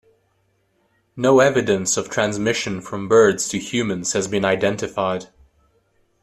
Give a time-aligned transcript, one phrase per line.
[1.15, 5.27] No evidence of transmission from birds to humans has been identified.